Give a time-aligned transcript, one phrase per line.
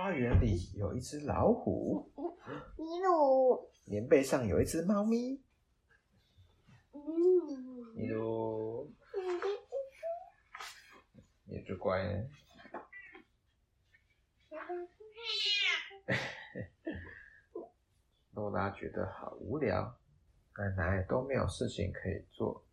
[0.00, 2.10] 花园里有一只老虎，
[2.78, 5.38] 米鲁，棉被上有一只猫咪，
[6.92, 7.00] 嗯，
[7.94, 8.90] 米鲁，
[11.44, 12.26] 你最乖呢。
[18.30, 19.94] 诺拉觉得好无聊，
[20.56, 22.64] 奶奶都没有事情可以做。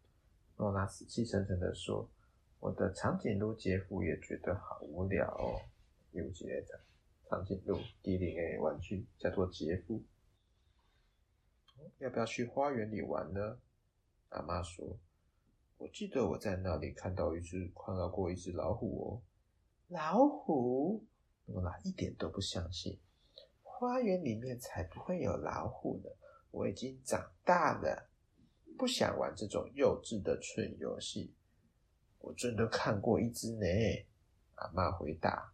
[0.56, 2.10] 诺拉死气沉沉的说
[2.62, 5.60] ：“我的长颈鹿杰夫也觉得好无聊哦。”
[6.14, 6.80] 有杰的
[7.30, 10.02] 长颈鹿机灵的玩具叫做杰夫，
[12.00, 13.60] 要不要去花园里玩呢？
[14.30, 14.98] 阿妈说
[15.78, 19.22] ：“我记得我在那里看到一只，看到过一只老虎哦。”
[19.90, 21.06] 老虎？
[21.46, 22.98] 诺拉一点都不相信。
[23.62, 26.10] 花园里面才不会有老虎呢！
[26.52, 28.10] 我已经长大了，
[28.78, 31.34] 不想玩这种幼稚的蠢游戏。
[32.20, 33.66] 我真的看过一只呢。
[34.56, 35.54] 阿妈回答：“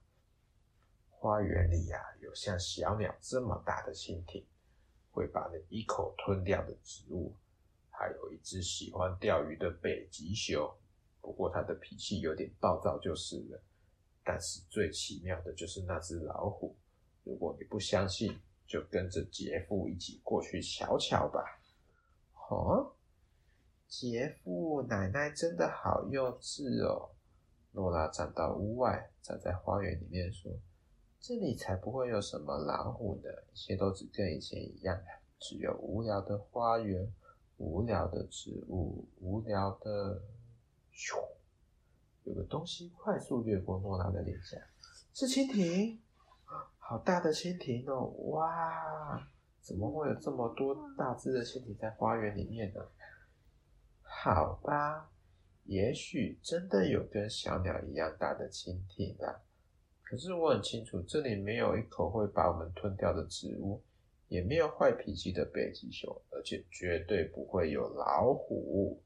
[1.23, 4.45] 花园里呀，有像小鸟这么大的蜻蜓，
[5.09, 7.33] 会把你一口吞掉的植物，
[7.89, 10.69] 还有一只喜欢钓鱼的北极熊。
[11.21, 13.63] 不过它的脾气有点暴躁就是了。
[14.21, 16.75] 但是最奇妙的就是那只老虎。”
[17.23, 18.37] 如果你不相信，
[18.67, 21.41] 就跟着杰夫一起过去瞧瞧吧。
[22.49, 22.93] 哦，
[23.87, 27.11] 杰夫，奶奶真的好幼稚哦。
[27.71, 30.52] 诺拉站到屋外，站在花园里面说
[31.25, 35.02] ：“这里才不会有什么老虎呢，一切都只跟以前一样，
[35.39, 37.09] 只有无聊的花园、
[37.55, 40.21] 无聊的植物、无聊的……
[40.93, 41.15] 咻，
[42.25, 44.57] 有个东西快速掠过诺拉的脸颊，
[45.13, 45.97] 是蜻蜓。”
[46.77, 48.03] 好大的蜻蜓哦！
[48.31, 49.25] 哇，
[49.61, 52.81] 怎么会有这么多大只的蜻蜓在花园里面呢？
[54.02, 55.09] 好吧，
[55.63, 59.39] 也许真的有跟小鸟一样大的蜻蜓啊。
[60.14, 63.81] 可是我很清楚，这里没有一口会把我们吞掉的植物，
[64.28, 69.02] 也没有坏脾气的北极熊，而且绝对不会有老虎。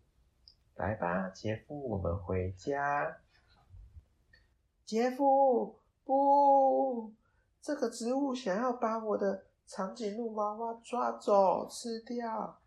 [0.76, 3.22] 来吧，杰夫，我们回家。
[4.86, 7.14] 杰夫，不。
[7.62, 12.60] 这个植物想要把我的长颈鹿娃娃抓走吃掉。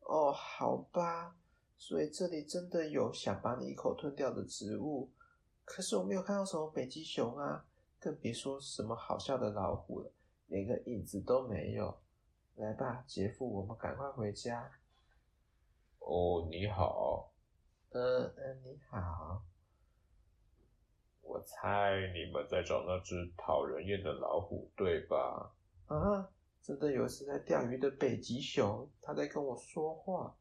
[0.00, 1.36] 哦，好吧，
[1.76, 5.10] 所以这里真的有想把你一口吞掉的植物，
[5.66, 7.66] 可是我没有看到什么北极熊啊，
[8.02, 10.10] 更别说什么好笑的老虎了，
[10.48, 11.96] 连个影子都没有。
[12.56, 14.68] 来吧，杰夫，我们赶快回家。
[16.00, 17.32] 哦，你好。
[17.90, 19.44] 嗯嗯，你好。
[21.20, 25.54] 我猜你们在找那只讨人厌的老虎，对吧？
[25.86, 26.28] 啊，
[26.60, 30.36] 真的有是在钓鱼的北极熊，它在跟我说话。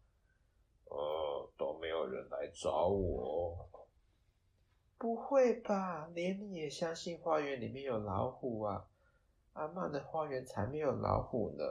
[0.86, 3.70] 呃，都没有人来找我。
[5.01, 6.07] 不会吧？
[6.13, 8.85] 连你也相信花园里面有老虎啊？
[9.53, 11.63] 阿曼的花园才没有老虎呢！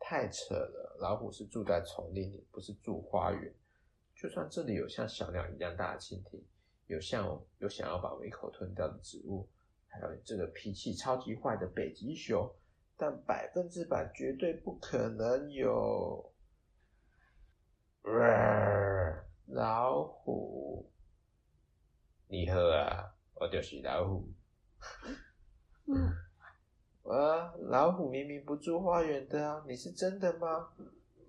[0.00, 3.52] 太扯了，老虎是住在丛林里，不是住花园。
[4.14, 6.42] 就算这里有像小鸟一样大的蜻蜓。
[6.86, 9.46] 有像有想要把我一口吞掉的植物，
[9.86, 12.50] 还有这个脾气超级坏的北极熊，
[12.96, 16.32] 但百分之百绝对不可能有，
[19.48, 20.90] 老虎。
[22.30, 23.10] 你好啊，
[23.48, 24.28] 我就是老虎。
[25.86, 26.12] 嗯，
[27.10, 30.68] 啊，老虎明明不住花园的啊，你是真的吗？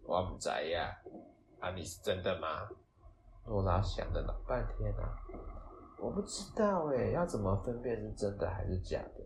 [0.03, 1.00] 我不知呀，
[1.62, 2.68] 啊，你是真的吗？
[3.46, 5.16] 诺拉想了老半天啊，
[5.97, 9.24] 我不知道哎，要怎么分辨是真的还是假的？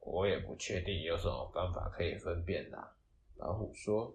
[0.00, 2.92] 我也不确定有什么方法可以分辨啦。
[3.36, 4.12] 老虎说，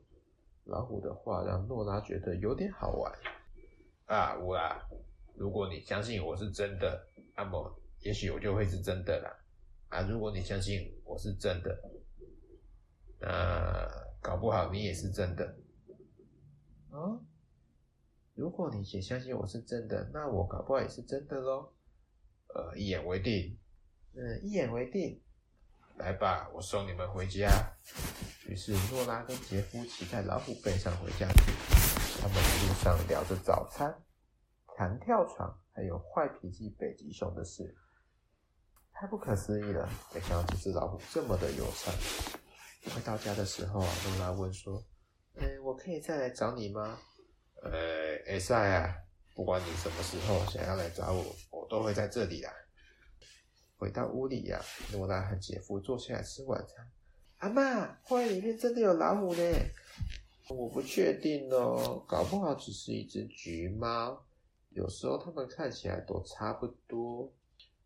[0.65, 3.11] 老虎的话让诺拉觉得有点好玩。
[4.07, 4.77] 啊，乌拉，
[5.41, 9.35] 如果你相信我是真的，那么也许我就会是真的啦。
[9.89, 11.75] 啊，如果你相信我是真的，
[13.19, 13.89] 那
[14.21, 15.43] 搞不好你也是真的。
[16.91, 17.17] 啊？
[18.35, 21.73] 如果你也相信我是真的，那我搞不好也是真的喽。
[22.53, 23.57] 呃，一言为定。
[24.13, 25.19] 嗯，一言为定。
[25.97, 27.49] 来吧，我送你们回家。
[28.47, 31.51] 于是诺拉跟杰夫骑在老虎背上回家去。
[32.21, 33.91] 他们一路上聊着早餐、
[34.81, 37.77] 弹跳床，还有坏脾气北极熊的事。
[38.91, 39.87] 太不可思议了！
[40.11, 41.93] 没想到这只老虎这么的友善。
[42.85, 44.83] 快到家的时候啊，诺拉问说
[45.37, 46.97] ：“嗯，我可以再来找你吗？”
[47.61, 47.69] 呃，
[48.25, 48.91] 会使啊，
[49.35, 52.51] 不管你什么时候想要来找我，我都会在这里啊。
[53.77, 56.91] 回到屋里呀、啊，诺拉和姐夫坐下来吃晚餐。
[57.37, 59.43] 阿妈，花园里面真的有老虎呢？
[60.49, 64.25] 我不确定哦，搞不好只是一只橘猫。
[64.71, 67.31] 有时候它们看起来都差不多。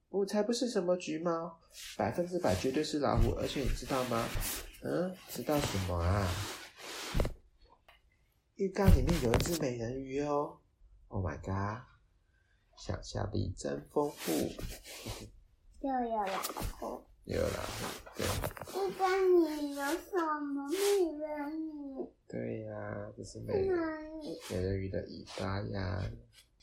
[0.09, 1.59] 我才不是什么橘猫，
[1.97, 3.31] 百分之百绝对是老虎。
[3.31, 4.25] 而且你知道吗？
[4.83, 6.25] 嗯，知道什么啊？
[8.55, 10.57] 浴缸里面有一只美人鱼哦
[11.09, 11.83] ！Oh my god，
[12.77, 14.31] 想象力真丰富。
[15.81, 16.41] 又有老
[16.79, 17.85] 虎，又有老虎，
[18.15, 18.25] 对。
[18.87, 20.77] 浴缸里有什么美
[21.17, 22.07] 人鱼？
[22.29, 23.77] 对呀、啊，这是美人
[24.21, 26.09] 鱼，美人鱼的尾巴呀。